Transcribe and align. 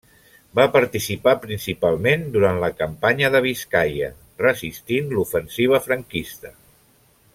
Va 0.59 0.63
participar 0.75 1.33
principalment 1.43 2.23
durant 2.37 2.57
la 2.63 2.71
campanya 2.79 3.29
de 3.35 3.43
Biscaia, 3.47 4.09
resistint 4.47 5.15
l'ofensiva 5.17 5.83
franquista. 5.91 6.57